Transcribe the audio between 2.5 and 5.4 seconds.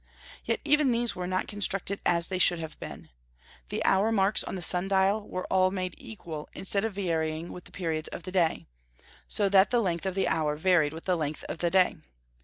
have been. The hour marks on the sun dial